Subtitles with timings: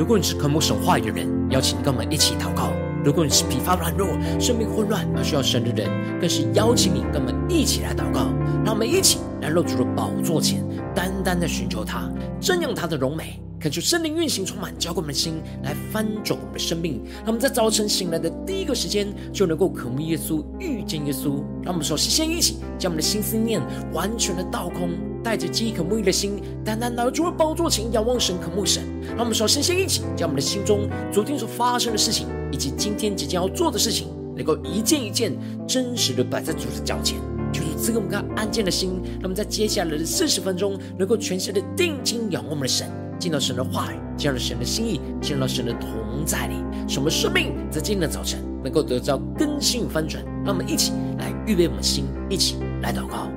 [0.00, 2.72] 如果你是渴慕神话语的人，邀请你跟我们一起祷告；
[3.04, 4.08] 如果你是疲乏软弱、
[4.40, 8.32] 生命混乱而需要神的人，更是邀请你跟我们一起来祷告。
[8.64, 10.64] 让我们一起来入主的宝座前，
[10.94, 13.38] 单单的寻求他，瞻仰他的荣美。
[13.60, 17.02] 恳求圣灵运行充满，浇灌我们的心，来翻转我们的生命。
[17.16, 21.44] 让我们在早晨醒来的第一个时间，就能够渴慕耶稣，遇见耶稣。
[21.62, 23.60] 让我们首先先一起将我们的心思念
[23.92, 24.92] 完全的倒空，
[25.22, 28.82] 带着饥渴沐浴的心，单单来到宝座前仰望神，渴慕神。
[29.10, 35.32] 让我们首先先一起将我们的心中昨天所发生的事情，以及今天即将要做的事情，能够一件一件
[35.66, 37.18] 真实的摆在主的脚前，
[37.52, 39.00] 就是赐给我们看安静的心。
[39.20, 42.88] 那么在接下来的四十分钟，能够全心的定睛仰望我们的神。
[43.18, 46.54] 进到神的话语，进入神的心意，进入到神的同在里，
[46.88, 50.24] 使我们生命在今天的早晨能够得到更新与翻转。
[50.42, 53.30] 让我们一起来预备我们的心，一起来祷告。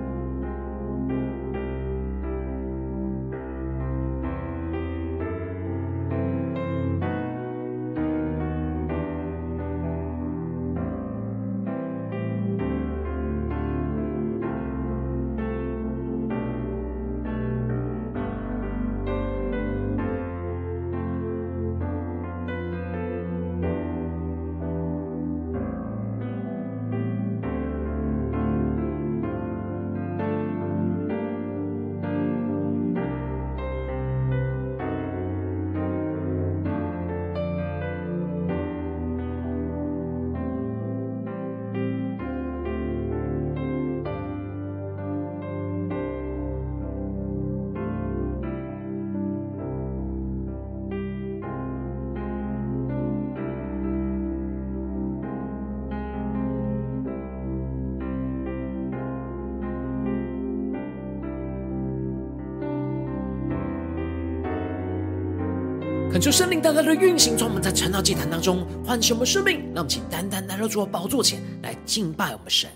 [66.14, 72.70] 恳求圣灵大大的运行，从我们在晨祷祭坛当中唤醒我们生命，让我们请单单来到主的宝座前来敬拜我们神。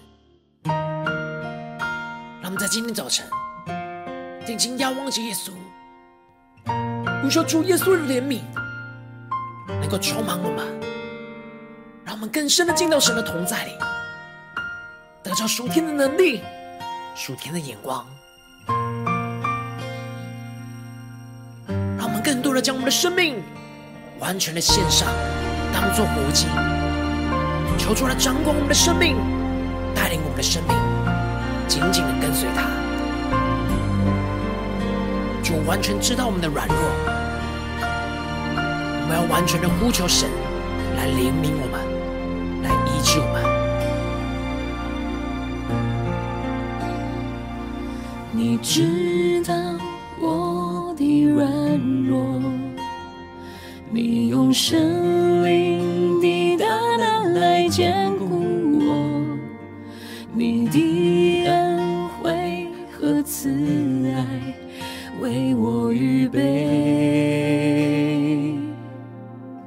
[0.64, 3.24] 让我们在今天早晨
[4.44, 5.52] 定睛仰望着耶稣，
[7.22, 8.42] 呼求主耶稣的怜悯，
[9.68, 10.66] 能够充满我们，
[12.04, 13.72] 让我们更深的进到神的同在里，
[15.22, 16.42] 得着属天的能力、
[17.16, 18.04] 属天的眼光。
[22.28, 23.42] 更多的将我们的生命
[24.20, 25.08] 完全的献上，
[25.74, 26.46] 当做活祭，
[27.78, 29.16] 求主来掌管我们的生命，
[29.96, 30.76] 带领我们的生命，
[31.70, 32.68] 紧紧的跟随他。
[35.42, 36.76] 主完全知道我们的软弱，
[38.60, 40.30] 我们要完全的呼求神
[40.98, 41.80] 来怜悯我们，
[42.62, 43.42] 来医治我们。
[48.34, 49.87] 你知道。
[54.58, 56.66] 你用生命的大
[56.98, 58.26] 能来坚固
[58.80, 59.38] 我，
[60.34, 63.52] 你的恩惠和慈
[64.16, 64.26] 爱
[65.22, 66.42] 为我预备。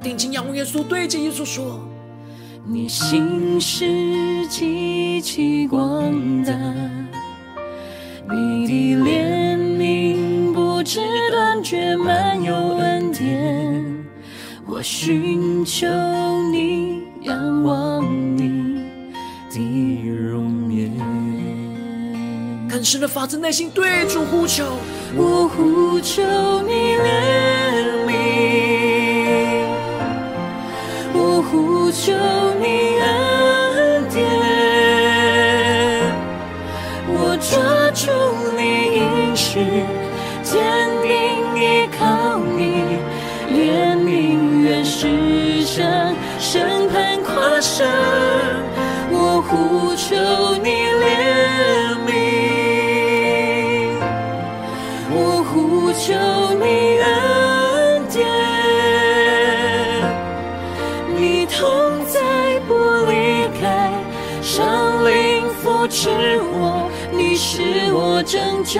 [0.01, 1.79] 定睛仰望耶稣，对着耶稣说：
[2.67, 6.51] 你心是极其广大，
[14.81, 15.85] 我寻求
[16.51, 18.03] 你，仰望
[18.35, 18.81] 你
[19.51, 20.91] 的容颜。
[22.67, 24.65] 更深的发自内心对主呼求，
[25.15, 26.23] 我呼求
[26.63, 28.11] 你怜悯，
[31.13, 32.11] 我呼求
[32.59, 32.90] 你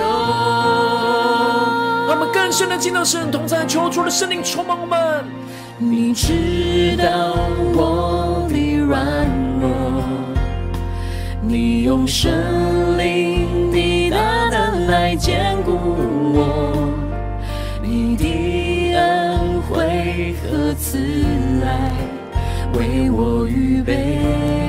[2.08, 5.24] 让我们更深的进到神同在，求主的圣灵充满我们。
[5.78, 7.36] 你知道
[7.74, 9.26] 我的软
[9.60, 9.68] 弱，
[11.40, 12.30] 你用圣
[12.96, 15.72] 灵的大能来坚固
[16.34, 16.72] 我，
[17.82, 20.98] 你的恩惠和慈
[21.64, 21.90] 爱
[22.78, 24.61] 为我预备。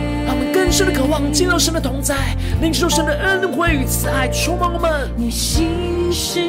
[0.74, 2.16] 神的渴望，进入神的同在，
[2.60, 5.08] 领受神的恩惠与慈爱，充满我们。
[5.16, 6.40] 你心是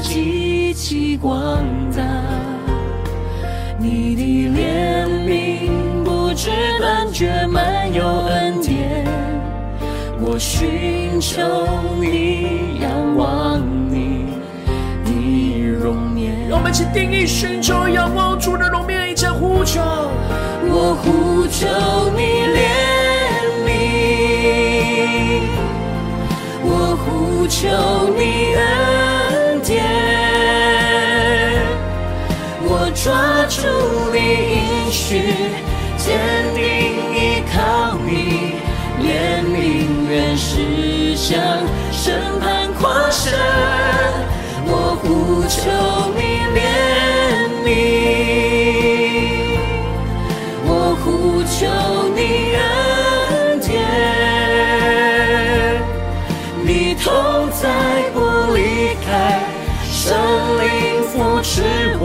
[0.00, 1.58] 极其广
[1.90, 2.04] 大，
[3.76, 4.22] 你的
[4.56, 9.04] 怜悯不知断绝，满有恩典。
[10.20, 11.42] 我寻求
[12.00, 13.60] 你，仰望
[13.90, 14.26] 你
[15.04, 16.48] 的容颜。
[16.48, 19.80] 让我们一起定义寻求仰望主的容颜，一起呼求。
[20.62, 21.66] 我呼求
[22.16, 22.46] 你
[27.44, 27.68] 呼求
[28.16, 29.84] 你恩典，
[32.62, 33.60] 我抓住
[34.14, 34.16] 你
[34.56, 35.20] 应许，
[35.98, 36.16] 坚
[36.54, 36.62] 定
[37.12, 38.54] 依靠你，
[38.98, 41.36] 怜悯原是向
[41.92, 43.30] 审判跨生，
[44.64, 45.60] 我呼求
[46.16, 46.20] 你
[46.56, 46.58] 怜
[47.62, 48.53] 悯。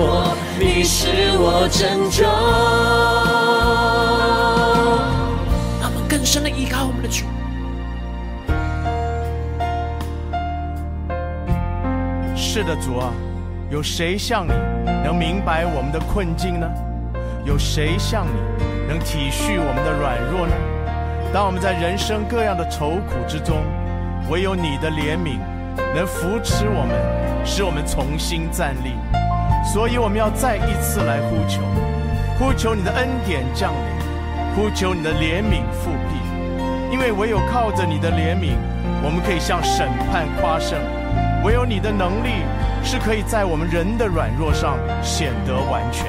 [0.01, 2.23] 我，你是我拯救。
[5.81, 7.25] 他们更深的依靠我们的主。
[12.33, 13.11] 是的，主啊，
[13.69, 14.53] 有谁像你
[15.03, 16.65] 能明白我们的困境呢？
[17.45, 18.31] 有谁像你
[18.87, 20.53] 能体恤我们的软弱呢？
[21.33, 23.57] 当我们在人生各样的愁苦之中，
[24.29, 25.39] 唯有你的怜悯
[25.93, 28.93] 能扶持我们，使我们重新站立。
[29.63, 31.61] 所以我们要再一次来呼求，
[32.37, 36.19] 呼求你的恩典降临，呼求你的怜悯复辟。
[36.91, 38.55] 因为唯有靠着你的怜悯，
[39.03, 40.79] 我们可以向审判夸胜；
[41.43, 42.43] 唯有你的能力
[42.83, 46.07] 是可以在我们人的软弱上显得完全。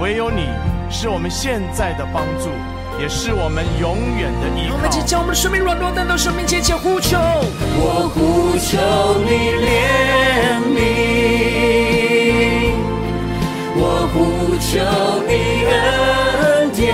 [0.00, 0.46] 唯有你
[0.88, 2.50] 是我们现在的帮助，
[3.00, 4.76] 也是我们永远的依靠。
[4.76, 7.18] 我们即将我们的生命软弱带到生命前，前呼求。
[7.18, 8.78] 我呼求
[9.24, 11.15] 你怜悯，
[14.76, 14.82] 求
[15.26, 16.92] 你恩典。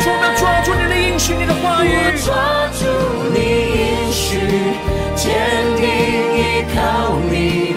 [0.00, 1.88] 主，我们抓住你的应许，你的话语。
[1.88, 2.84] 我抓住
[3.32, 3.40] 你
[3.72, 4.36] 应许，
[5.16, 5.32] 坚
[5.80, 5.82] 定
[6.36, 7.72] 依靠你，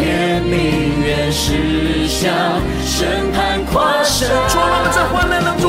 [0.00, 0.56] 怜悯
[1.04, 2.32] 原是向
[2.80, 3.60] 审判。
[3.68, 5.65] 主，让我们在患难当中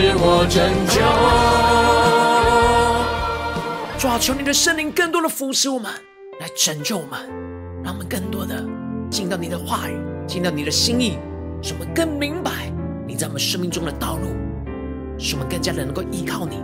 [0.00, 0.98] 是我拯救。
[3.98, 5.92] 主啊，求你的圣灵更多的扶持我们，
[6.40, 7.20] 来拯救我们，
[7.84, 8.64] 让我们更多的。
[9.10, 11.18] 进到你的话语，进到你的心意，
[11.60, 12.72] 使我们更明白
[13.06, 14.28] 你在我们生命中的道路，
[15.18, 16.62] 使我们更加的能够依靠你，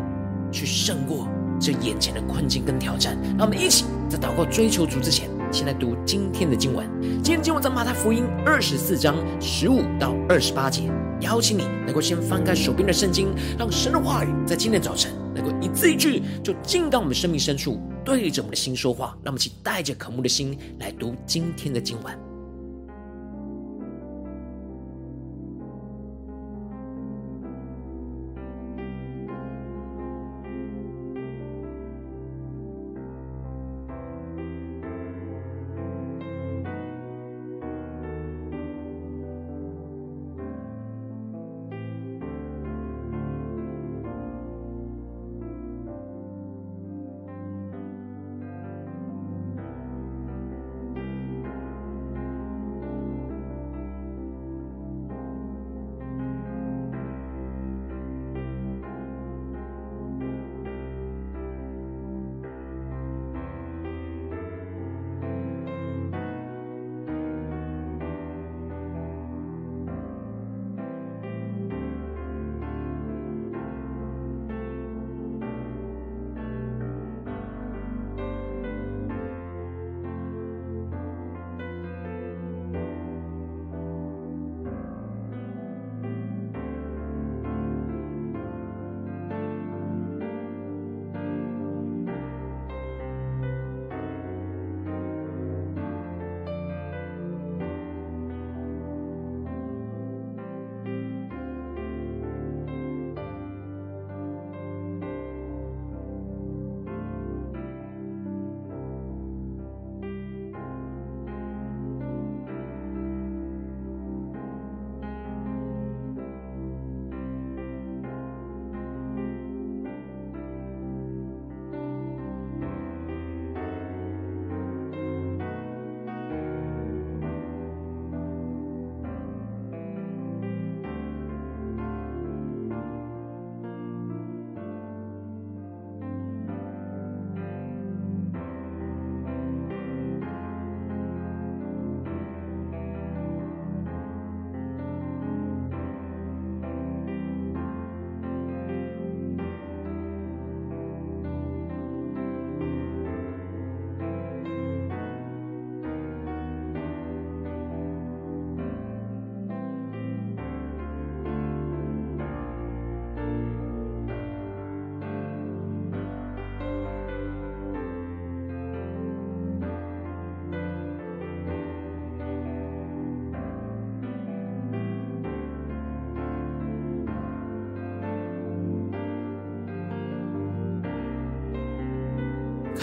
[0.51, 1.29] 去胜过
[1.61, 3.19] 这眼前的困境跟挑战。
[3.37, 6.87] 让我们一起在祷告追求主之前，先来读今天的经文。
[7.01, 10.91] 今天经文在马太福音二十四章十五到二十八节。
[11.21, 13.29] 邀请你能够先翻开手边的圣经，
[13.59, 19.17] 让神的话语在今天早晨能够一字一句就进到我们生命深处，对着我们的心说话。
[19.23, 22.26] 让我们一起带着渴慕的心来读今天的经文。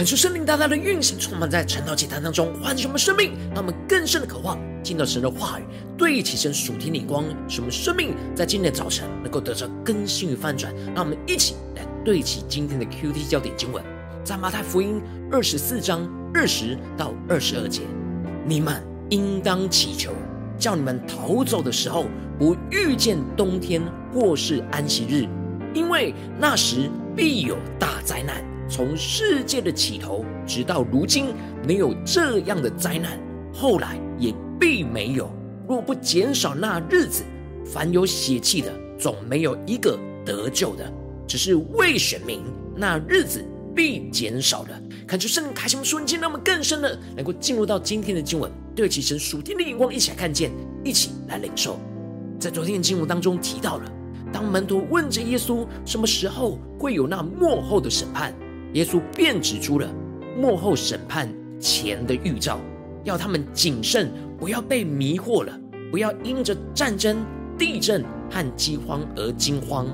[0.04, 5.64] 恳求圣灵大大的运行，充满在晨祷祭坛当中，唤醒我们生命，让我们更深的渴望听到神的话语，
[5.98, 10.76] 对齐神属天的光，使我们生命在今天的早晨能够得到更新与翻转。
[10.94, 13.82] 让我们一起来对齐今天的 QT 焦点经文，
[14.26, 17.84] 在马太福音二十四章二十到二十二节，
[18.46, 20.12] 你们应当祈求，
[20.60, 22.08] 叫你们逃走的时候，
[22.38, 23.82] 不遇见冬天
[24.14, 25.26] 或是安息日，
[25.74, 28.44] 因为那时必有大灾难。
[28.74, 31.28] 从世界的起头直到如今，
[31.64, 33.20] 没有这样的灾难，
[33.54, 35.32] 后来也必没有。
[35.68, 37.22] 若不减少那日子，
[37.64, 40.92] 凡有血气的，总没有一个得救的。
[41.28, 42.42] 只是未选民，
[42.76, 44.70] 那日子必减少了。
[45.06, 50.50] 看出圣灵开启我们瞬间，让我们更深的能够进入到今天的经文，对齐神属天的眼光，一起来看见，
[50.84, 51.80] 一起来领受。
[52.40, 53.92] 在昨天的经文当中提到了，
[54.32, 58.34] 当门徒问着耶稣，什么时候会有那末后的审判？
[58.74, 59.88] 耶稣便指出了
[60.38, 62.60] 幕后审判前的预兆，
[63.04, 65.60] 要他们谨慎，不要被迷惑了，
[65.92, 67.24] 不要因着战争、
[67.58, 69.88] 地震和饥荒而惊慌，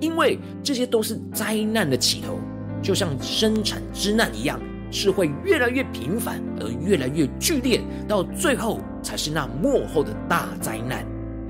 [0.00, 2.38] 因为这些都是灾难的起头，
[2.82, 4.60] 就像生产之难一样，
[4.90, 11.06] 是会越来越频繁而越来越剧烈，到最后才是那幕后的大灾难。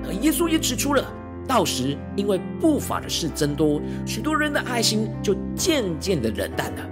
[0.07, 1.03] 而耶稣也指出了。
[1.47, 6.89] 到时，因为不法的事增多，许多人的爱心就渐渐的冷淡了。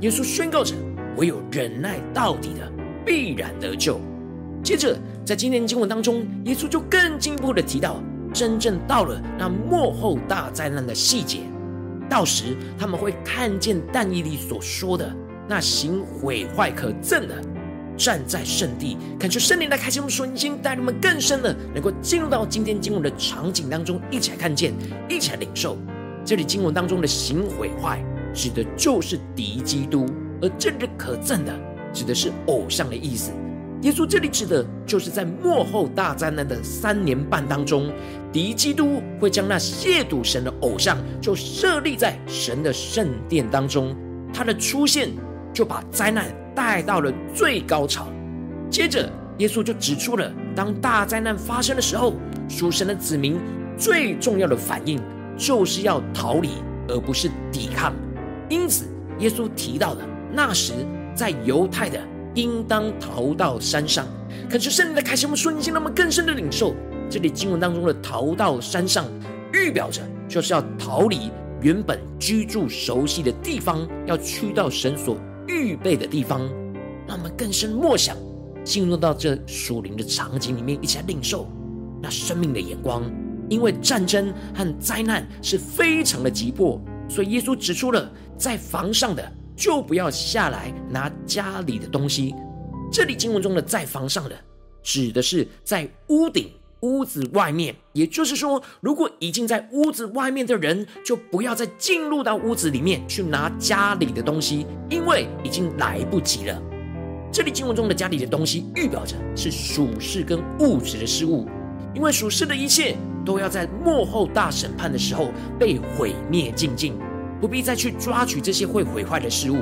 [0.00, 0.74] 耶稣宣告着
[1.16, 2.70] ：“唯有忍耐到底的，
[3.04, 4.00] 必然得救。”
[4.62, 11.40] 接着，在今天经文当中，耶稣就更进一步的提到，真正到了那幕后大灾难的细节。
[12.08, 15.12] 到时，他们会看见但以理所说的
[15.48, 17.34] 那行毁坏可憎的。
[17.96, 24.72] 站在圣地，恳求圣灵来开启我们瞬间，带领我们更深的能够进入到今天经文的场景当中，一起来看见，
[25.08, 25.76] 一起来领受。
[26.24, 30.04] 这里经文当中的行毁坏，指的就是敌基督；
[30.42, 31.52] 而这里可憎的，
[31.92, 33.30] 指的是偶像的意思。
[33.82, 37.92] 耶稣这里指的就是在末后大灾难的三年半当中，
[38.32, 43.94] 敌基督会将那亵渎神的偶像就设立在神的圣殿当中，
[44.32, 45.10] 他的出现
[45.52, 46.26] 就把灾难。
[46.56, 48.08] 带到了最高潮，
[48.70, 49.08] 接着
[49.38, 52.14] 耶稣就指出了，当大灾难发生的时候，
[52.48, 53.38] 属神的子民
[53.76, 54.98] 最重要的反应
[55.36, 56.48] 就是要逃离，
[56.88, 57.92] 而不是抵抗。
[58.48, 58.86] 因此，
[59.18, 60.72] 耶稣提到了那时
[61.14, 62.00] 在犹太的
[62.34, 64.06] 应当逃到山上。
[64.48, 66.74] 可是圣灵的开启，我们瞬间那么更深的领受，
[67.10, 69.04] 这里经文当中的逃到山上，
[69.52, 75.18] 预表着就是要逃离原本居住熟悉的地方，要去到神所。
[75.56, 76.40] 预备的地方，
[77.06, 78.16] 让我们更深默想，
[78.62, 81.48] 进入到这属灵的场景里面，一起来领受
[82.02, 83.02] 那生命的眼光。
[83.48, 92.34] 因为战争和灾难是非常的急迫，所以耶稣指出了，在房上的就不要下来拿家里的东西。
[92.90, 94.36] 这里经文中的在房上的，
[94.82, 96.50] 指的是在屋顶。
[96.80, 106.62] 屋子外面，也就是说，如果已经在屋子外面的人，就不要再进入到屋子里面去拿家里的东西，因为已经来不及了。
[107.32, 111.46] 这里经文中的家里的东西，预表着是属世跟物质的事物，
[111.94, 116.94] 因为属世的一切都要在末后大审判的时候被毁灭净尽，
[117.40, 119.58] 不必再去抓取这些会毁坏的事物。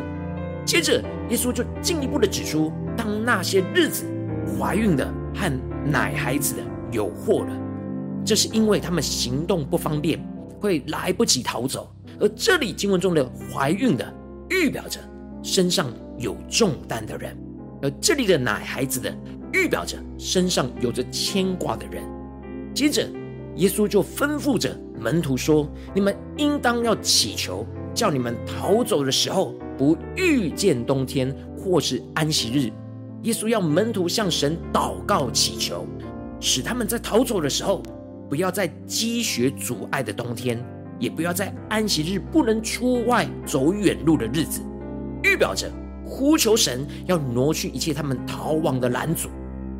[0.64, 4.04] 接着，耶稣就进一步的指出，当那些日子
[4.58, 5.50] 怀孕的和
[5.90, 6.62] 奶孩子的。
[6.94, 7.52] 有祸了，
[8.24, 10.18] 这是因为他们行动不方便，
[10.60, 11.92] 会来不及逃走。
[12.20, 14.14] 而这里经文中的怀孕的，
[14.48, 15.00] 预表着
[15.42, 17.34] 身上有重担的人；
[17.82, 19.12] 而这里的奶孩子的，
[19.52, 22.04] 预表着身上有着牵挂的人。
[22.72, 23.06] 接着，
[23.56, 32.70] 耶稣就吩咐着门徒说：“你们应当要祈求，叫你们逃走的时候，不遇见冬天或是安息日。”
[33.22, 35.86] 耶稣要门徒向神祷告祈求。
[36.44, 37.82] 使他们在逃走的时候，
[38.28, 40.62] 不要在积雪阻碍的冬天，
[40.98, 44.60] 也不要在安息日不能出外走远路的日子，
[45.22, 45.70] 预表着
[46.04, 49.30] 呼求神要挪去一切他们逃亡的拦阻，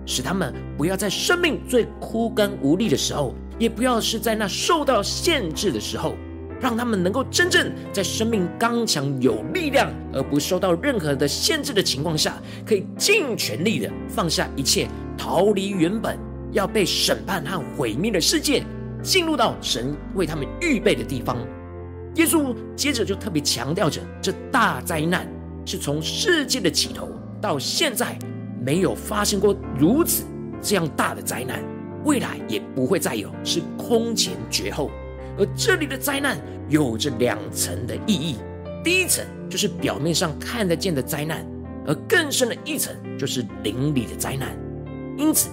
[0.07, 6.15] 使他们不要在生命最枯干无力的时候，也不要是在那受到限制的时候，
[6.63, 16.19] 让他们能够真正在生命刚强有力量，而不受到任何的限制的情况下，可以尽全力的放下一切，逃离原本。
[16.55, 18.65] 要被审判和毁灭的世界，
[19.03, 21.37] 进入到神为他们预备的地方。
[22.15, 25.29] 耶稣接着就特别强调着，这大灾难
[25.67, 27.09] 是从世界的起头
[27.41, 28.17] 到现在
[28.65, 30.23] 没有发生过如此
[30.63, 31.61] 这样大的灾难，
[32.05, 34.91] 未来也不会再有，是空前绝后。
[35.37, 38.15] 而这里的灾难有着两层的意。
[38.15, 38.37] 义，
[38.85, 41.45] 第一层就是表面上看得见的灾难，
[41.85, 44.57] 而更深的一层就是灵里的灾难。
[45.19, 45.49] 因此，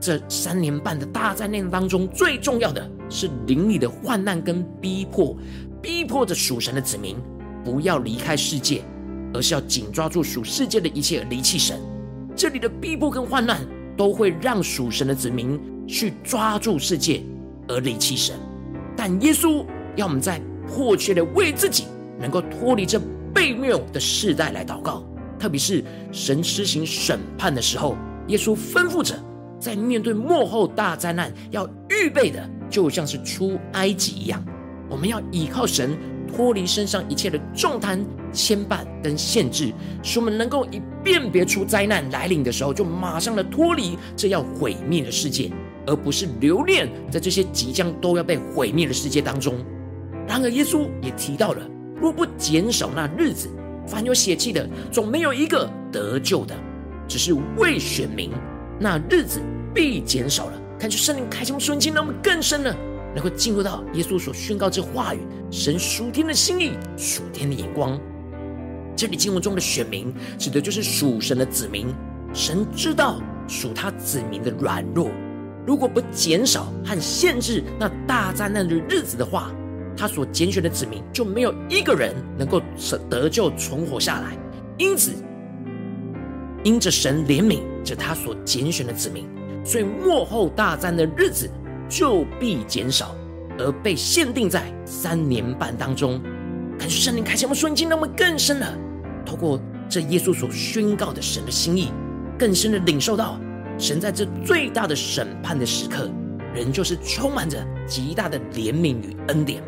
[0.00, 5.36] 这三年半的大灾难当中，最重要的是灵里的患难跟逼迫，
[5.82, 7.16] 逼迫着属神的子民
[7.64, 8.82] 不要离开世界，
[9.34, 11.80] 而是要紧抓住属世界的一切而离弃神。
[12.36, 17.22] 这里的逼迫跟患难，都会让属神的子民去抓住世界
[17.66, 18.36] 而离弃神。
[18.96, 19.64] 但耶稣
[19.96, 21.84] 要我们在迫切的为自己
[22.20, 23.00] 能够脱离这
[23.34, 25.02] 悖谬的世代来祷告，
[25.38, 27.96] 特别是神施行审判的时候，
[28.28, 29.18] 耶稣吩咐着，
[29.68, 34.42] 在面对幕后大灾难要预备的，就像是出埃及一样，
[34.88, 35.94] 我们要依靠神
[36.26, 39.70] 脱离身上一切的重担、牵绊跟限制，
[40.02, 45.52] 使我们能够一辨别出灾难来临的时候，就马上的脱离这要毁灭的世界。
[45.86, 49.54] 而不是留恋在这些即将都要被毁灭的世界当中。
[50.26, 51.60] 然而，耶稣也提到了，
[52.00, 53.50] 若不减少那日子，
[53.86, 56.54] 凡有血气的，总没有一个得救的。
[57.06, 58.30] 只是为选民，
[58.80, 59.40] 那日子
[59.74, 60.52] 必减少了。
[60.78, 62.74] 看出圣灵开启瞬间，让我们更深的
[63.14, 65.18] 能够进入到耶稣所宣告之话语，
[65.50, 67.98] 神属天的心意，属天的眼光。
[68.96, 71.86] 这里经文中的选民，指的就是属神的子民。
[72.34, 75.10] 神知道属他子民的软弱。
[75.66, 79.50] 如果不减少和限制那大灾难的日子的话，
[79.96, 82.62] 他所拣选的子民就没有一个人能够
[83.10, 84.36] 得救存活下来。
[84.76, 85.12] 因此，
[86.62, 89.28] 因着神怜悯着他所拣选的子民，
[89.68, 91.46] 所以末后大战的日子
[91.90, 93.14] 就必减少，
[93.58, 96.18] 而被限定在三年半当中。
[96.78, 98.66] 感谢圣灵开启我们瞬间，让我们更深的
[99.26, 101.92] 透过这耶稣所宣告的神的心意，
[102.38, 103.38] 更深的领受到。
[103.78, 106.10] 神在这最大的审判的时刻，
[106.54, 109.62] 仍旧是充满着极大的怜悯与恩典。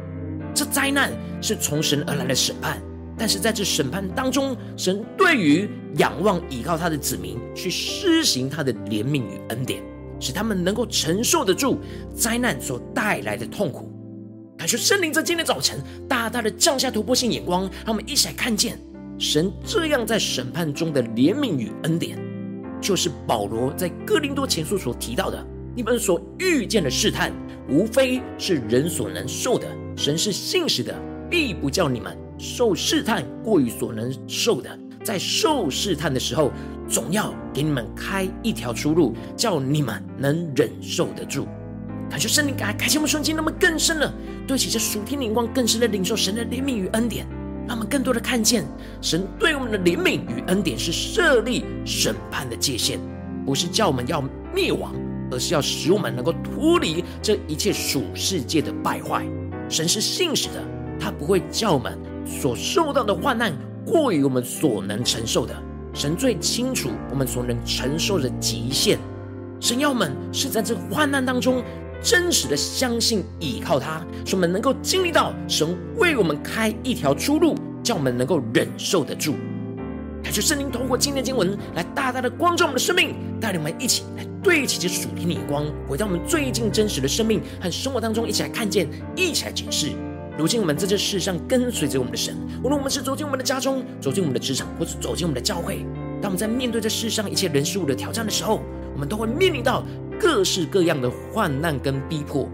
[0.54, 2.80] 这灾难是从神而来的审判，
[3.18, 9.80] 但是在这审判当中，神对于仰望倚靠他的子民，去施行他的怜悯与恩典，
[10.20, 11.78] 使他们能够承受得住
[12.14, 13.90] 灾难所带来的痛苦。
[14.58, 18.78] 感谢圣灵在今天早晨大大的降下突破性眼光，让我们一起来看见
[19.18, 22.18] 神这样在审判中的怜悯与恩典。
[22.80, 27.32] 就是保罗在哥林多前书所提到的，你们所遇见的试探，
[27.68, 29.66] 无非是人所能受的。
[29.96, 30.94] 神是信实的，
[31.30, 34.70] 必不叫你们受试探过于所能受的。
[35.04, 36.50] 在受试探的时候，
[36.90, 41.46] 总要给你们开一条出路，叫你们能忍受得住。
[42.10, 44.12] 感谢圣灵，感谢我们瞬间，那么更深了，
[44.44, 47.24] 对起这属天灵光，更深的领受神的怜悯与恩典。
[47.68, 48.64] 让我们更多的看见，
[49.00, 52.98] 神对我们的怜悯与恩典是设立审判的界限，
[53.46, 54.20] 不是叫我们要
[54.52, 54.92] 灭亡，
[55.30, 59.24] 而是要使我们能够脱离这一切属世界的败坏。
[59.68, 60.64] 神是信实的，
[60.98, 63.52] 他不会叫我们所受到的患难
[63.86, 65.54] 过于我们所能承受的。
[65.92, 68.98] 神最清楚我们所能承受的极限。
[69.60, 71.62] 神要我们是在这患难当中。
[72.02, 79.34] 真实的相信倚靠他，使我们能够经历到神为我们开一条出路，叫我们能够忍受得住。
[80.22, 89.88] 感谢圣灵透过今天经文来大大的光照我们的生命，带领我们一起来对齐这属天的光，回到我们最近真实的生命和生活当中，一起来看见，一起来解释。
[90.40, 95.84] 如今我们在这世上跟随着我们的神，无论我们是走进我们的家中，走进我们的职场，或是走进我们的教会，
[96.22, 98.62] 当我们在面对这世上一切人事物的挑战的时候，
[98.94, 99.84] 我们都会面临到。
[100.18, 102.48] 各式各样的患难跟逼迫，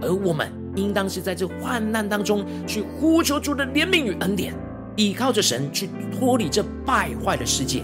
[0.00, 4.54] 而我们应当是在这患难当中去呼求主的怜悯与恩典，
[4.96, 7.82] 依靠着神去脱离这败坏的世界，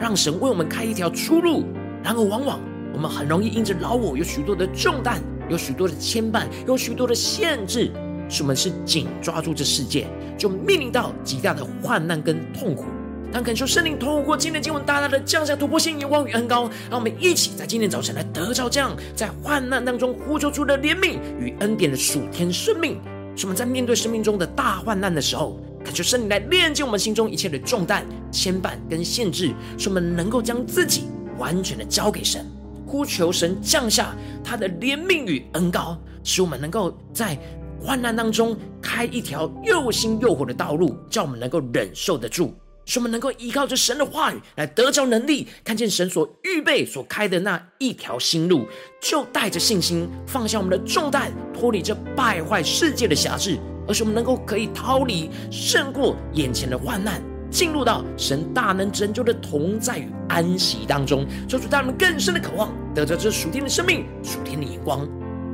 [0.00, 1.64] 让神为我们开一条出路。
[2.02, 2.60] 然而，往往
[2.92, 7.92] 我们很容易因着老我有许多的重担，有许多的牵绊，有许多的限制，
[8.30, 10.06] 使我们是紧抓住这世界，
[10.38, 12.84] 就面临到极大的患难跟痛苦。
[13.32, 22.98] 当恳求圣灵透过今天的经文，大大的降下突破性眼光与恩膏，让我们一起在今天早晨来得着这样在患难当中呼求出的怜悯与恩典的属天生命。
[23.36, 31.04] 使我们在面对生命中的大患难的时候，恳求圣灵来炼净我们心中一切的重担、牵绊跟限制，使我们能够将自己
[31.38, 32.44] 完全的交给神，
[32.84, 37.38] 呼求神降下他的怜悯与恩膏，使我们能够在
[37.82, 42.54] 患难当中开一条又新又活的道路，叫我们能够忍受得住。
[42.86, 48.66] 使我们能够依靠着神的话语来得着能力，看见神所预备、所开的那一条新路，
[49.00, 65.08] 就带着信心放下我们的重担，脱离这败坏世界的辖制，而是我们能够可以逃离、胜过眼前的患难，进入到神大能拯救的同在与安息当中，求主带我们更深的渴望，得着这属天的生命、属天的眼光，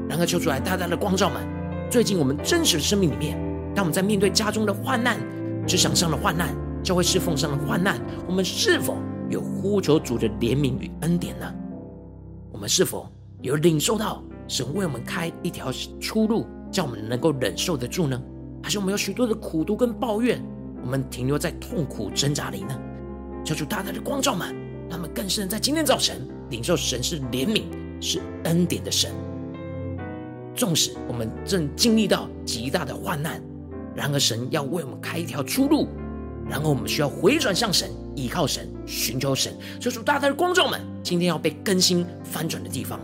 [0.09, 1.56] 然后求主来大大的光照们。
[1.89, 3.39] 最近我们真实的生命里面，
[3.75, 5.19] 当我们在面对家中的患难。
[5.67, 11.53] 职场上的患难，教会侍奉上的患难，我们是否有呼求主的怜悯与恩典呢？
[12.53, 13.11] 我们是否
[13.43, 18.23] 有领受到神为我们开一条出路，叫我们能够忍受得住呢？
[18.63, 20.41] 还是我们有许多的苦读跟抱怨，
[20.85, 22.79] 我们停留在痛苦挣扎里呢？
[23.45, 24.55] 求主大大的光照们，
[24.89, 27.65] 他们更深在今天早晨领受神是怜悯、
[28.01, 29.11] 是恩典的神。
[30.57, 33.41] 纵使我们正经历到极大的患难，
[33.95, 35.87] 然而神要为我们开一条出路，
[36.49, 39.53] 然后我们需要回转向神，依靠神，寻求神。
[39.79, 42.99] 求主大大的光照们，今天要被更新翻转的地方。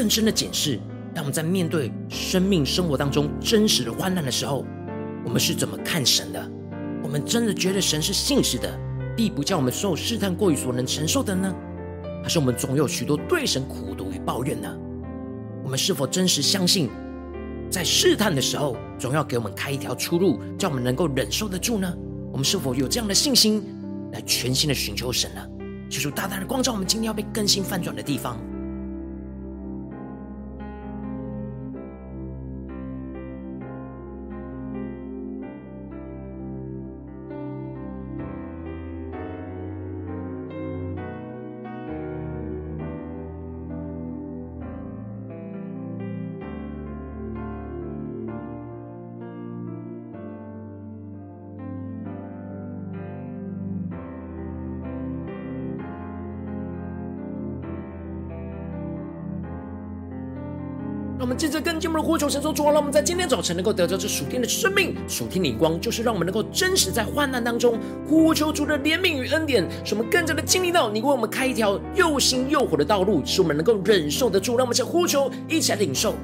[0.00, 0.80] 更深的检视，
[1.14, 4.64] 当我们在面对生命生活当中真实的患难的时候，
[5.26, 6.50] 我们是怎么看神的？
[7.02, 8.80] 我们真的觉得神是信实的，
[9.14, 11.54] 必不叫我们受试探过于所能承受的呢？
[12.22, 14.74] 还是我们总有许多对神苦毒与抱怨呢？
[15.62, 16.88] 我们是否真实相信，
[17.70, 21.94] 在试探的时候，总要给我们开一条出路，叫我们能够忍受得住呢？
[22.32, 23.62] 我们是否有这样的信心，
[24.14, 25.46] 来全心的寻求神呢？
[25.90, 28.40] 求主大大的光照我们今天要被更新翻转的地方。
[61.80, 74.58] 借我们的呼求，神说主啊，让我们在今天早晨能够得着这属天的生命、属天的光，就是让我们能够真实在患难当中呼求主的怜悯与恩典，使我们更加的经历到你为我们开一条又新又火的道路，使我们能够忍受得住。
[74.58, 76.14] 让我们先呼求，一起来领受。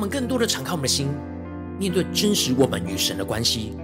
[0.00, 1.08] 我们更多的敞开我们的心，
[1.78, 3.74] 面对真实我们与神的关系。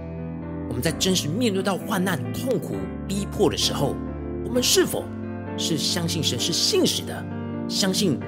[0.67, 2.75] 我们在真实面对到患难、痛苦、
[3.07, 3.95] 逼迫的时候，
[4.43, 5.03] 我们是否
[5.59, 7.23] 是相信神是信实的，
[7.69, 8.19] 相信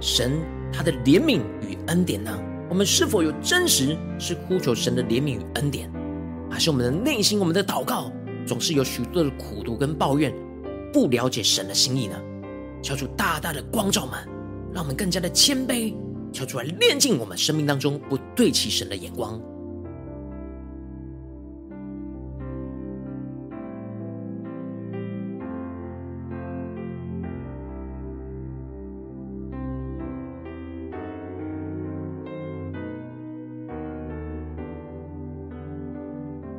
[0.00, 0.40] 神
[0.72, 2.34] 他的怜悯与恩典呢？
[2.70, 5.92] 我们是否有真实是呼求神的怜悯与恩典，
[6.50, 8.10] 还是我们的内心、我们的祷告
[8.46, 10.32] 总是有许多的苦毒跟抱怨，
[10.94, 12.16] 不了解神的心意呢？
[12.80, 14.14] 求主大大的光照们，
[14.72, 15.94] 让我们更加的谦卑。
[16.34, 19.40] 跳出来炼净我们生命当中不对齐神的眼光，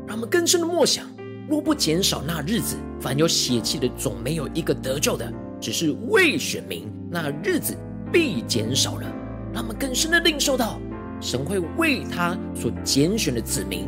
[0.08, 1.06] 让我们更深的默想：
[1.50, 5.26] 若不减少那日子，凡有血气的总没有一个得救的；
[5.60, 7.76] 只是未选民，那日子
[8.10, 9.25] 必减少了。
[9.56, 10.82] 让我们更深的领受到，
[11.22, 13.88] 神会为他所拣选的子民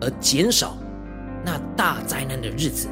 [0.00, 0.76] 而减少
[1.44, 2.88] 那大灾难的日子。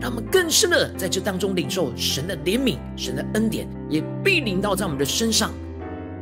[0.00, 5.50] 让我们更深的在这当中领受神的怜悯、神的恩典，也必临到在我们的身上。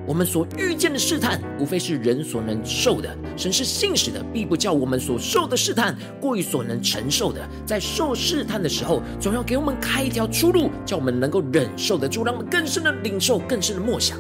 [0.07, 3.15] 我们所遇见的试探，无非是人所能受的。
[3.37, 7.47] 神是信实的，必不叫我们所受的试探过于所能承受的。
[7.67, 12.25] 在受试探的时候，总要给我们开一条出路，叫我们能够忍受得住。
[12.25, 14.17] 让我们更深的领受，更深的默想。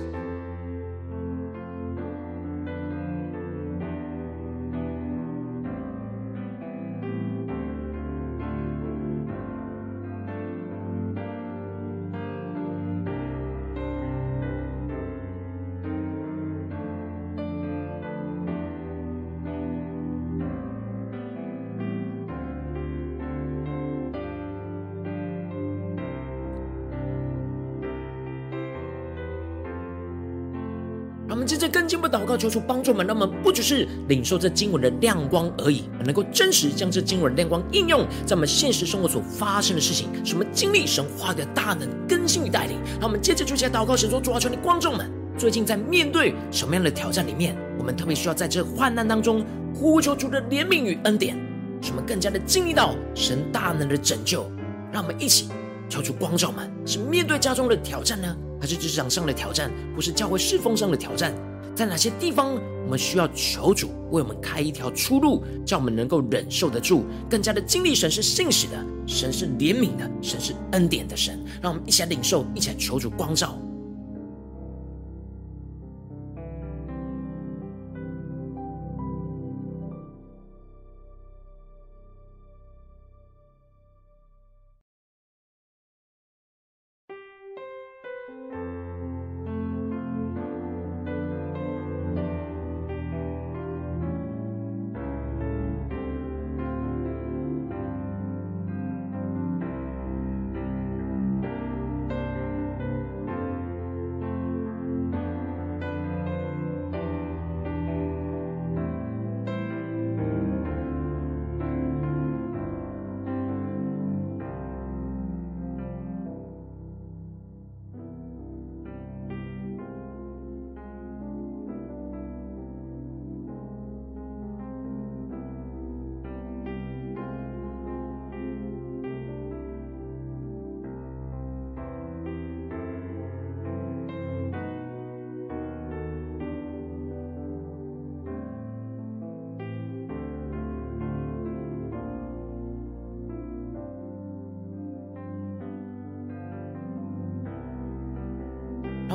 [31.68, 42.76] 着更进步祷告，求主帮助我们，让我们不只是领受这经文的亮光而已，而能够真实将这经文的亮光应用在我们现实生活所发生的事情，使我们经历神话的大能更新与带领。
[42.98, 51.36] 让我们接着就起来祷告，神说：主啊，求你观众们，最近在面对什么样的挑战里面，我们特别需要在这患难当中呼求主的怜悯与恩典，
[51.80, 54.50] 使我们更加的经历到神大能的拯救。
[54.90, 55.48] 让我们一起
[55.88, 58.34] 求主光照们，是面对家中的挑战呢？
[58.60, 61.32] 还是职场上的挑战，或是教会侍奉上的挑战，
[61.78, 71.38] 在哪些地方我们需要求主为我们开一条出路，叫我们能够忍受得住，更加的经历神是信使的，神是怜悯的，神是恩典的神。
[71.62, 73.56] 让我们一起来领受，一起来求主光照。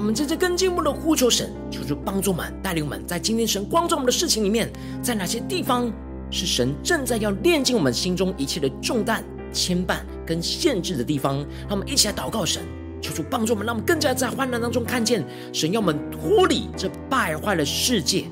[0.04, 4.70] 我们在这更进一步的呼求神，求主帮助我们，带领我们，在今天神光照我们的事情里面，
[5.02, 5.90] 在哪些地方
[6.30, 11.38] 是神正在要炼净我们心中一切的重担、牵绊跟限制的地方？
[11.70, 12.62] 让我们一起来祷告神，
[13.02, 18.26] 求主帮助我们，让我们更加在患难当中看见神要我们脱离这败坏的世界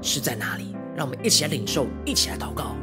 [0.00, 0.76] 是在哪里？
[0.94, 2.76] 让我们一起来领受，一起来祷告。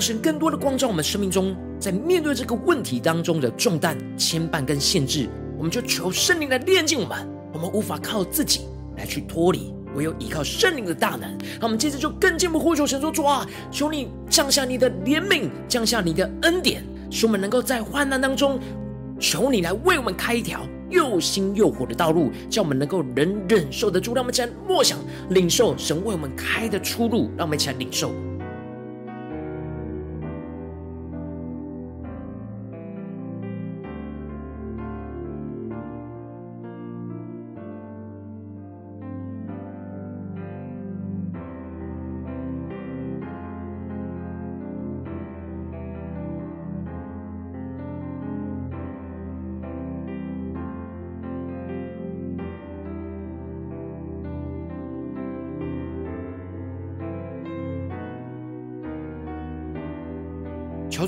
[0.00, 7.28] 神更多的光照我们生命中，在面对这个问题当中的重担、牵绊跟限制，我们就求圣灵来炼净我们。
[7.52, 8.60] 我们无法靠自己
[8.96, 11.36] 来去脱离，唯有依靠圣灵的大能。
[11.60, 18.58] 那我们接着就更进一步呼求神说：主啊，求你降下你的怜悯，降下你的恩典，使我们能够在患难当中，
[19.18, 24.14] 求你来为我们开一条又新又活的道路，叫我们能够能忍受得住。
[24.14, 24.96] 让我们起来默想
[25.30, 28.12] 领受神为我们开的出路，让我们一起来领受。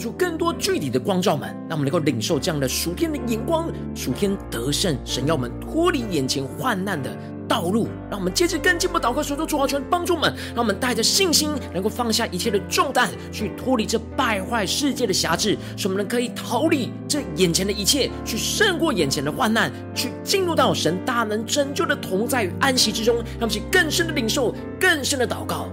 [0.03, 7.87] 出更多具体的光照们，让我们能够领受这样的属天的眼光，属天得胜，神要我们脱离眼前患难的道路。
[8.11, 23.15] 让我们接着更进一步祷告，求主主啊，求你帮助我们，让我们带着信心，能够放下一切的重担，去脱离这败坏世界的辖制，使我们可以逃离这眼前的一切，去胜过眼前的患难，去进入到神大能拯救的同在与安息之中。
[23.39, 25.69] 让我们更深的领受，更深的祷告。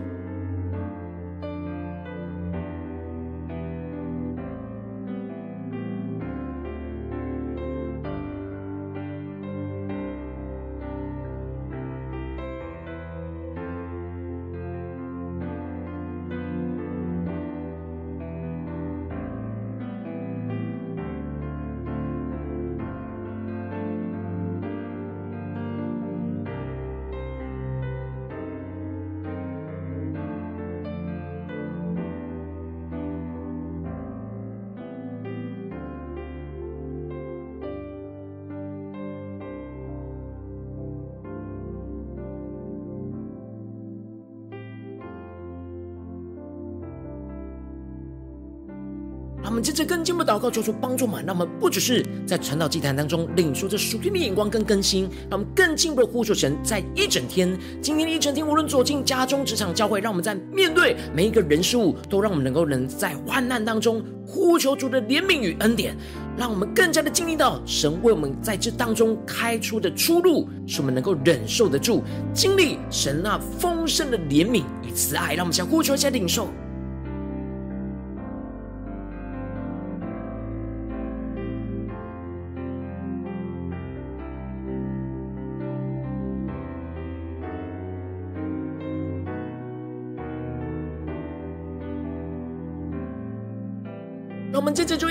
[49.60, 51.24] 们接着更进一步祷告，求主帮助们。
[51.26, 65.94] 让我们不只是在传道祭坛当中领受着属天的眼光跟更新，让我们更进一步的呼求神，在一整天，今天的一整天，无论走进家中、职场、教会，让我们在面对每一个人事物，都让我们能够能在患难当中呼求主的怜悯与恩典，
[66.38, 72.02] 让我们更加的经历到神为我们在这当中开出的出路，使我们能够忍受得住，
[72.34, 75.34] 经历神那丰盛的怜悯与慈爱。
[75.34, 76.48] 让我们想呼求一下领受。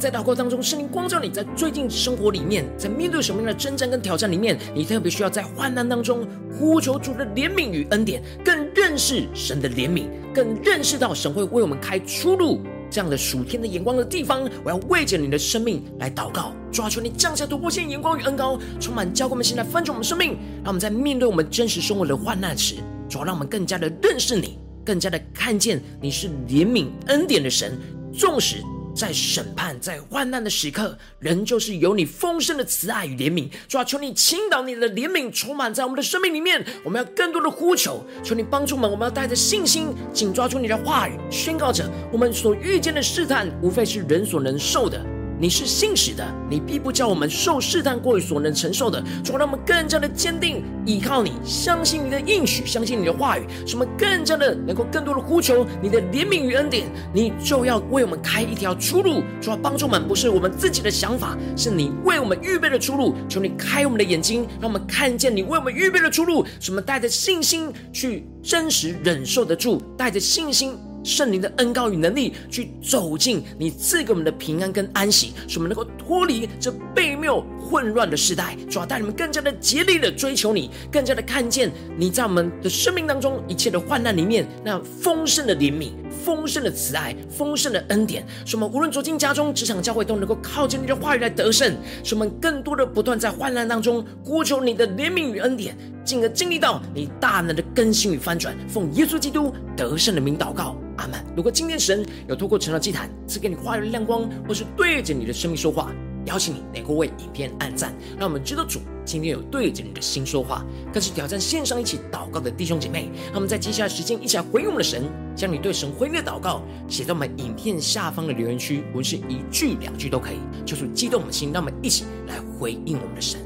[0.00, 20.30] 在祷告当中，圣灵光照你在最近生活里面，在面对什么样的征战跟挑战里面，你特别需要在患难当中呼求主的怜悯与恩典，更认识神的怜悯，更认识到神会为我们开出路，这样的属天的眼光的地方，我要为着你的生命来祷告，抓住你降下突破性眼光与恩膏，充满教给我们心来翻转我们生命，
[20.64, 27.78] 让我们在面对我们真实生活的患难时，主要让我们更加的认识你，更加的看见你是怜悯恩典的神，
[28.14, 28.56] 纵使。
[29.00, 33.48] 在审判、在患难的时刻，仍旧是有你丰盛的慈爱与怜悯。
[33.66, 36.62] 主啊，求你倾倒你的怜悯，充满在我们的生命里面。
[36.84, 38.90] 我们要更多的呼求，求你帮助我们。
[38.90, 45.02] 我们要带着信心，紧抓住你的话语，宣告着我们所遇见的试探，无非是人所能受的。
[45.40, 49.02] 你是信实的，你必不叫我们受试探过于所能承受的。
[49.24, 56.86] 主，让我们更加的坚定依靠你，相信你的应许，相信你的话语，使我们更加的能够更多的呼求你的怜悯与恩典。
[57.14, 59.22] 你就要为我们开一条出路。
[59.40, 63.14] 主要，帮助我们不是我们自己的想法，是你为我们预备的出路。
[63.26, 66.44] 求你开我们的眼睛，让我们看见你为我们预备的出路。
[66.60, 70.76] 使我们带着信心去真实忍受得住，带着信心。
[71.02, 85.92] 圣灵的恩膏与能力，去走进你赐给我们的平安跟安息，使我们能够脱离这悖谬混乱的时代，主要带你们更加的竭力的追求你，更加的看见你在我们的生命当中一切的患难里面那丰盛的怜悯、
[86.24, 91.74] 丰盛的慈爱、丰盛的恩典，使我们无论走进家中、职场、教会，都能够靠近你的话语来得胜，
[92.04, 98.54] 使我们更多的不断在患难当中呼求你的怜悯与恩典，进而经历到你大能的更新与翻转。
[98.68, 100.76] 奉耶稣基督得胜的名祷告。
[101.00, 101.24] 阿们。
[101.34, 105.90] 如果今天神有透过成了祭坛赐给你话语的亮光，或是对着你的生命说话，
[106.26, 110.64] 邀请你能够为影片按赞，让我们知道主今天有对着你的心说话。
[110.92, 123.40] 更是挑战线上一起祷告的弟兄姐妹，让我们在接下来时间一起来回应我们的神，将你对神回应的祷告写在我们影片下方的留言区，无论是一句两句都可以，就是激动我们的心，让我们一起来回应我们的神。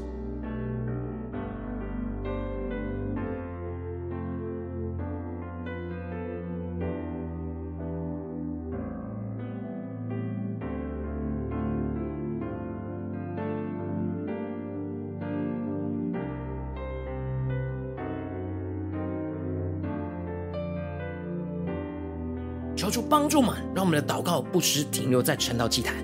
[22.85, 25.95] 求主帮助们，让我们的祷告不只停留在晨祷祭坛，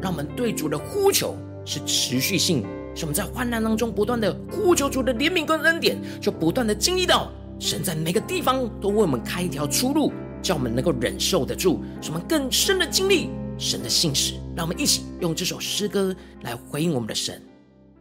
[0.00, 1.36] 让我们对主的呼求
[1.66, 2.64] 是持续性，
[2.94, 13.28] 是我们在患难当中不断的呼求主的怜悯跟恩典，就不断的经历到神在每个地方都为我们开一条出路，叫我们能够忍受得住，使我们更深的经历
[13.58, 14.34] 神的信实。
[14.56, 17.42] 让我们一起用这首诗歌来回应我们的神，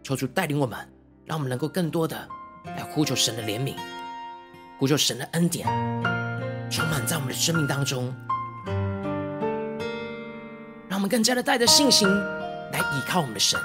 [0.01, 0.77] 求主带领我们，
[1.25, 2.15] 让我们能够更多的
[2.63, 3.73] 来呼求神的怜悯，
[4.79, 5.67] 呼求神的恩典，
[6.69, 8.13] 充满在我们的生命当中。
[10.87, 12.07] 让我们更加的带着信心
[12.71, 13.59] 来依靠我们的神，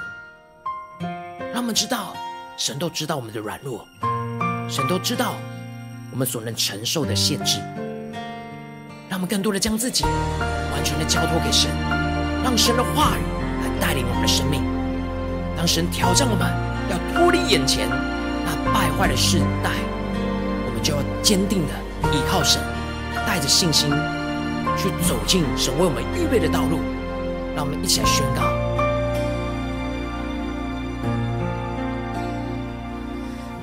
[1.53, 2.15] 让我们知道
[2.57, 3.85] 神都知道我们的软弱，
[4.69, 5.35] 神都知道
[6.11, 7.59] 我们所能承受的限制。
[9.07, 11.69] 让我们更多的将自己完全的交托给神，
[12.43, 13.23] 让神的话语
[13.63, 14.63] 来带领我们的生命。
[15.55, 16.45] 当神挑战我们
[16.89, 19.71] 要脱离眼前那败坏的世代，
[20.65, 21.73] 我们就要坚定的
[22.11, 22.61] 依靠神，
[23.27, 23.89] 带着信心
[24.77, 26.79] 去走进神为我们预备的道路。
[27.55, 28.41] 让我们一起来宣告。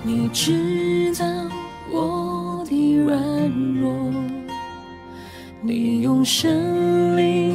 [0.03, 1.26] 你知道
[1.90, 3.20] 我的软
[3.78, 3.92] 弱，
[5.61, 7.51] 你用生命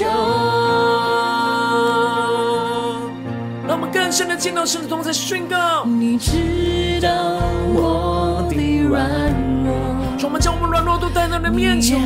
[0.00, 0.08] 拯救，
[3.68, 5.84] 让我们更深的见到神的同在宣告。
[5.84, 7.10] 你知道
[7.74, 8.56] 我的
[8.88, 9.06] 软
[9.62, 9.74] 弱，
[10.16, 12.00] 主，我们将我们软弱都带到你的面前，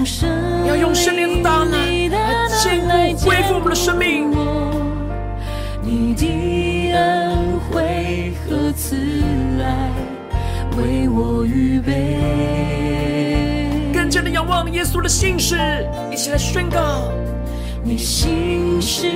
[0.65, 1.71] 你要用圣灵的大能
[2.11, 2.11] 来
[2.49, 4.29] 坚固、恢复我们的生命。
[5.81, 6.27] 你的
[6.95, 8.97] 恩惠和慈
[9.63, 9.89] 爱
[10.77, 11.93] 为我预备，
[13.95, 15.57] 更加的仰望耶稣的信实，
[16.11, 17.13] 一起来宣告。
[17.87, 19.13] 你心事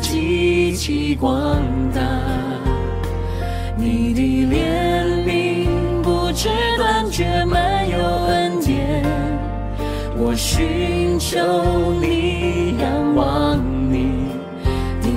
[0.00, 1.60] 极其广
[1.94, 2.00] 大，
[3.76, 4.22] 你的
[4.56, 5.68] 怜悯
[6.02, 6.48] 不知
[6.78, 9.04] 断绝，满有恩典。
[10.16, 11.38] 我寻求
[12.00, 13.58] 你，仰望
[13.92, 14.30] 你
[15.02, 15.08] 的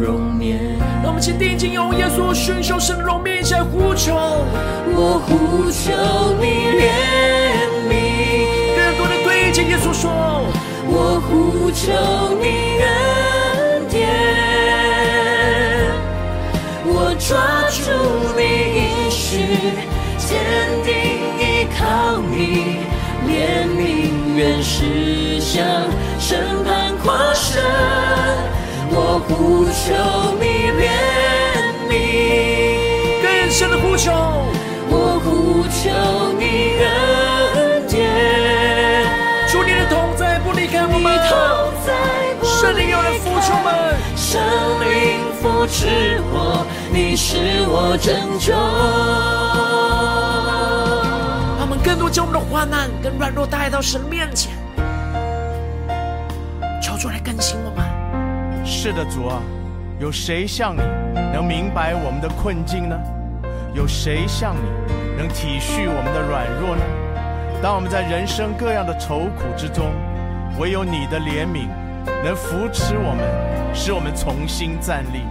[0.00, 0.58] 容颜。
[1.00, 4.16] 让我们请定睛用耶稣寻求神的容面，一起来呼求。
[4.94, 5.92] 我呼求
[6.40, 6.90] 你怜
[7.88, 7.92] 悯，
[8.76, 10.10] 更多的对着耶稣说。
[10.94, 11.88] 我呼求
[12.38, 12.44] 你
[12.82, 12.86] 恩
[13.88, 13.96] 典，
[16.84, 17.30] 我抓
[17.70, 17.80] 住
[18.36, 18.40] 你
[18.76, 18.80] 应
[19.10, 19.24] 许，
[20.18, 20.28] 坚
[20.84, 20.92] 定
[21.40, 21.42] 依
[21.78, 21.80] 靠
[22.20, 22.30] 你，
[23.26, 23.30] 怜
[23.66, 23.80] 悯
[24.36, 25.64] 愿驶向
[26.20, 27.58] 审判跨生。
[28.94, 29.80] 我呼求
[30.38, 30.44] 你
[30.78, 30.84] 怜
[31.88, 31.90] 悯，
[33.22, 34.12] 更深的呼求，
[34.90, 35.88] 我呼求
[45.72, 48.52] 灵扶持我，你是我拯救。
[51.58, 54.52] 他们更多将我们的患难跟软弱带到神面前，
[56.82, 57.82] 求主来更新我们。
[58.66, 59.40] 是的，主啊，
[59.98, 60.82] 有谁像你
[61.32, 62.96] 能明白我们的困境呢？
[63.74, 64.60] 有谁像你
[65.16, 66.82] 能体恤我们的软弱呢？
[67.62, 69.90] 当我们在人生各样的愁苦之中。
[70.60, 71.66] 唯有你的怜悯
[72.22, 73.24] 能扶持我们，
[73.74, 75.22] 使我们重新站立。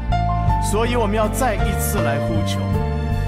[0.62, 2.60] 所以我们要再一次来呼求，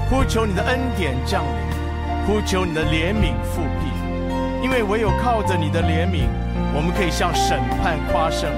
[0.08, 3.92] 呼求你的恩典降临，呼求你的怜悯复辟。
[4.62, 6.26] 因为唯有靠着你的怜悯，
[6.74, 8.48] 我们可以向审判夸胜；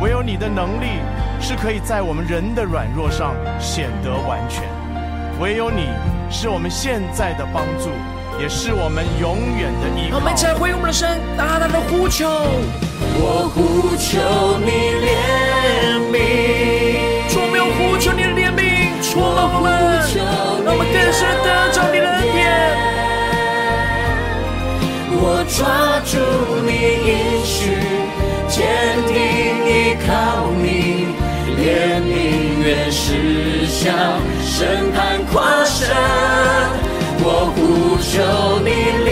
[0.00, 1.00] 唯有你的能力
[1.40, 4.62] 是可以在我们人的软弱上显得完全；
[5.40, 5.88] 唯有你
[6.30, 7.90] 是我们现在的帮助。
[8.40, 10.16] 也是我们永远的依靠。
[10.16, 12.26] 我们再回我们的神，大大的呼求。
[12.26, 14.16] 我呼求
[14.64, 14.70] 你
[15.04, 16.16] 怜悯，
[19.22, 19.24] 我
[19.60, 19.68] 们，
[20.16, 20.24] 让
[20.64, 22.40] 我们更深得着你的恩典。
[25.12, 25.60] 我抓
[26.08, 26.12] 住
[26.64, 26.70] 你
[27.04, 27.10] 应
[27.44, 27.52] 许，
[28.48, 28.56] 坚
[29.06, 29.12] 定
[29.68, 29.70] 依
[30.06, 30.08] 靠
[30.56, 30.64] 你，
[31.60, 31.60] 怜
[32.00, 32.10] 悯
[32.64, 32.98] 愿驶
[33.66, 33.78] 向
[34.42, 35.78] 审判跨生。
[37.22, 37.58] 我呼
[38.00, 38.10] 求
[38.64, 38.68] 你
[39.04, 39.08] 怜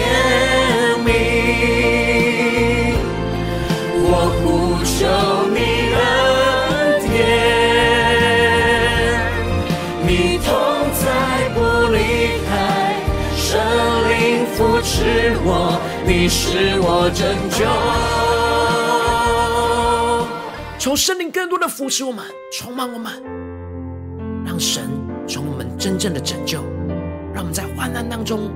[17.11, 17.65] 拯救。
[20.79, 23.13] 求圣灵更多的扶持我们，充满我们，
[24.47, 24.85] 让神
[25.27, 26.63] 从我们真正的拯救，
[27.35, 28.51] 让我们在患难当中，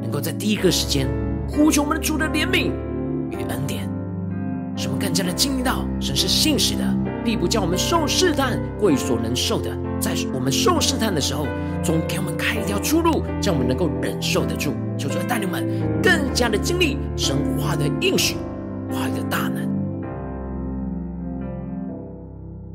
[0.00, 1.06] 能够在第一个时间
[1.46, 2.72] 呼求我们的主的怜悯
[3.30, 3.88] 与恩典，
[4.76, 6.82] 使我们更加的经历到神是信实的，
[7.24, 9.70] 必不叫我们受试探过于所能受的。
[10.00, 11.46] 在我们受试探的时候，
[11.82, 14.74] 总给我们开一条出路，让我们能够忍受得住。
[14.96, 15.66] 求主带领我们
[16.02, 18.36] 更加的经历神话的应许，
[18.90, 19.68] 话的大能。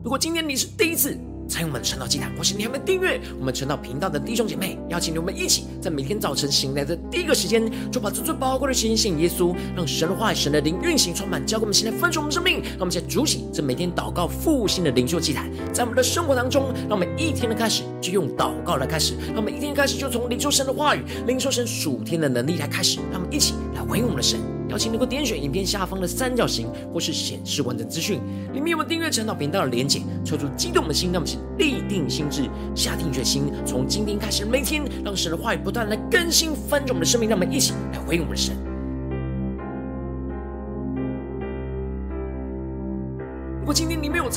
[0.04, 1.18] 如果今天你是第一次，
[1.48, 12.62] 参与我们的晨祷祭坛，或是你还没订阅我们晨祷频道的弟兄姐妹，邀请你们一起在每天早晨醒来的第一个时间，就把这最宝贵的时间献耶稣，让神的话语、神的灵运行充满，交给我们现在分盛我们生命。
[12.64, 24.53] 让我们现在主起这每天祷告复兴的灵修祭坛，在我们的生活当中，让我们一天的开始就用祷告来开始，让我们一天开始就从领受神的话语、领受神属天的能力来开始，让我们一起来回应我们的神。
[24.74, 28.19] 邀请能够点选影片下方的三角形，或是显示完整资讯，
[28.53, 38.72] 里面有我们订阅陈祷频道的连结，抽出激动的心，让我们立定心智，下定决心，从今天开始，每天让神的话语不断来更新翻转我们的生命，让我们一起来回应我们的神。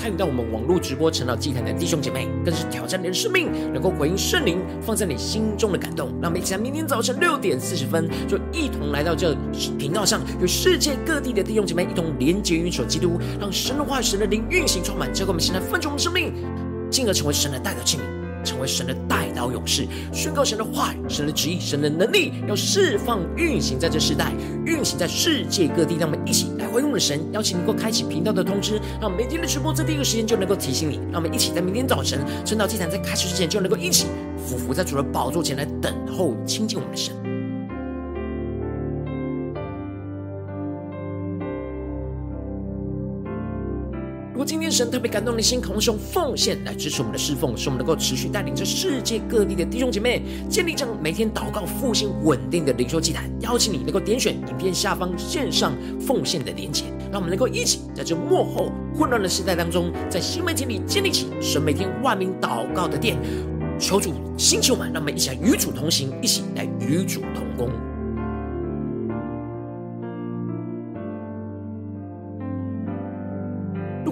[0.06, 6.10] 参与到我们网络直播成了祭坛的弟兄姐妹，更是挑战你的生命，能够回应圣灵放在你心中的感动。
[6.22, 9.36] 让我们一起在明天早晨六点四十分，就一同来到这
[9.76, 16.32] 频道上，与世界各地的弟兄姐妹一同连接、运守基督，让神的话语、神的灵运行充满，浇灌我们现在丰盛的生命，
[16.88, 18.25] 进而成为神的代表器皿。
[18.46, 24.32] 成为神的带刀勇士，宣告神的话语、神的旨意、神的能力，要释放、运行在这世代，
[24.64, 25.96] 运行在世界各地。
[25.98, 31.00] 让我们一起来回应我们的神，邀请能够开启频道的通知，让每天的直播在第一个时间就能够提醒你。
[31.10, 34.06] 让我们一起在明天早晨晨祷祭坛在开始之前，就能够一起
[34.38, 37.35] 俯伏在主的宝座前来等候亲近我们的神。
[44.66, 53.30] 天神特别感动你的心，渴望用奉献来支持我们的侍奉，使我们能够持续带领着世界各地的弟兄姐妹建立这样每天祷告复兴稳定的灵修祭坛。
[53.42, 63.16] 邀请你能够点选影片下方线上奉献的连结，让我们能够一起在这幕后混乱的时代当中，在新媒体里建立起神每天万名祷告的殿。
[63.78, 67.70] 求主兴起我们，让我们一起来与主同行，一起来与主同工。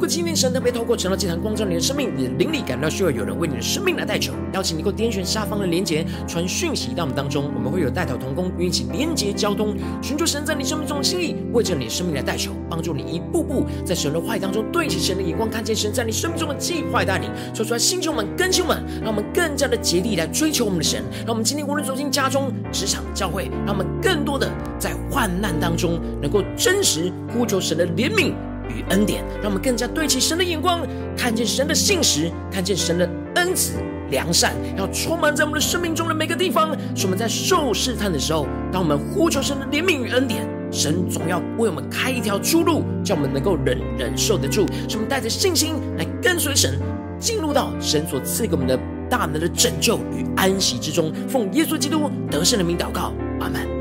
[0.04, 28.34] 果今天神特别透过成了祭坛光照你的生命，你的灵里感到需要有人为你的生命来代求，邀请你够点选下方的连结，传讯息到我们当中，我们会有代祷同工与你一起连结交通，寻求神在你生命中的心意，为着你的生命来代求，帮助你一步步在神的话语当中对齐神的眼光，看见神在你生命中的计划带领，说出来星球们、更新们，让我们更加的竭力来追求我们的神，让我们今天无论走进家中、职场、教会，让我们更多的在患难当中能够真实呼求神的怜悯。
[28.68, 30.86] 与恩典，让我们更加对齐神的眼光，
[31.16, 33.74] 看见神的信实，看见神的恩慈、
[34.10, 36.76] 良善，要充满在我们的生命中的每个地方。
[36.94, 44.66] 使我们在受试探的时候，当我们呼求神的怜悯与恩典，神总要为我们开一条出路，叫我们能够忍忍受得住。
[44.88, 46.78] 使我们带着信心来跟随神，
[47.18, 51.12] 进入到神所赐给我们的大能的拯救与安息之中。
[51.28, 53.73] 奉耶稣基督得胜的名祷告，阿门。